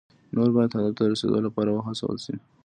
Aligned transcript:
نور 0.35 0.49
باید 0.55 0.75
هدف 0.77 0.93
ته 0.97 1.03
د 1.05 1.09
رسیدو 1.11 1.39
لپاره 1.47 1.69
وهڅول 1.71 2.17
شي. 2.25 2.35